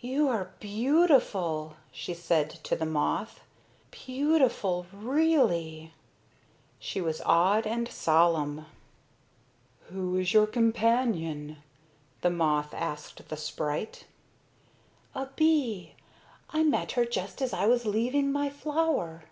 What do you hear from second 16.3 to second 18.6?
I met her just as I was leaving my